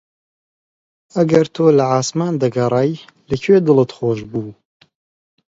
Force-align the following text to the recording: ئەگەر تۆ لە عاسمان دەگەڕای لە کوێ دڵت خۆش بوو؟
ئەگەر 1.15 1.45
تۆ 1.55 1.65
لە 1.77 1.83
عاسمان 1.93 2.33
دەگەڕای 2.43 2.91
لە 3.29 3.35
کوێ 3.43 3.57
دڵت 3.67 3.89
خۆش 3.97 4.19
بوو؟ 4.31 4.49